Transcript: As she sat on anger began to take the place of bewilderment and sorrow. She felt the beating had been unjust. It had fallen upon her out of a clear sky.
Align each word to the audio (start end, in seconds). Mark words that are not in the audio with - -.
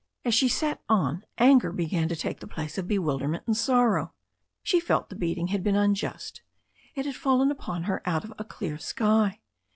As 0.25 0.33
she 0.33 0.47
sat 0.49 0.81
on 0.89 1.25
anger 1.37 1.71
began 1.71 2.07
to 2.09 2.15
take 2.15 2.39
the 2.39 2.47
place 2.47 2.79
of 2.79 2.87
bewilderment 2.87 3.43
and 3.45 3.55
sorrow. 3.55 4.13
She 4.63 4.79
felt 4.79 5.09
the 5.09 5.15
beating 5.15 5.49
had 5.49 5.61
been 5.63 5.75
unjust. 5.75 6.41
It 6.95 7.05
had 7.05 7.13
fallen 7.15 7.51
upon 7.51 7.83
her 7.83 8.01
out 8.03 8.23
of 8.23 8.33
a 8.39 8.43
clear 8.43 8.79
sky. 8.79 9.41